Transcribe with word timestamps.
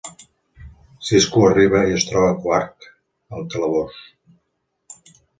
Sisko 1.09 1.41
arriba 1.49 1.81
i 1.89 1.93
es 1.97 2.05
troba 2.11 2.31
Quark 2.45 2.87
al 3.37 3.45
calabós. 3.55 3.99